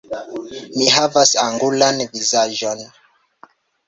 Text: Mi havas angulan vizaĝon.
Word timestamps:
Mi 0.77 0.85
havas 0.93 1.33
angulan 1.41 2.01
vizaĝon. 2.15 2.81